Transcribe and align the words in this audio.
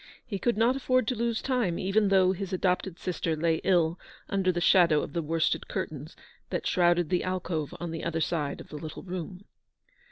He 0.25 0.39
could 0.39 0.57
not 0.57 0.75
afford 0.75 1.07
to 1.09 1.15
lose 1.15 1.43
time, 1.43 1.77
even 1.77 2.07
though 2.07 2.31
his 2.31 2.51
adopted 2.51 2.97
sister 2.97 3.35
lay 3.35 3.57
ill 3.57 3.99
under 4.29 4.51
the 4.51 4.59
shadow 4.59 5.03
of 5.03 5.13
the 5.13 5.21
worsted 5.21 5.67
curtains 5.67 6.15
that 6.49 6.65
shrouded 6.65 7.09
the 7.09 7.23
alcove 7.23 7.75
on 7.79 7.91
the 7.91 8.03
other 8.03 8.19
side 8.19 8.59
of 8.59 8.69
the 8.69 8.77
little 8.79 9.03
room. 9.03 9.45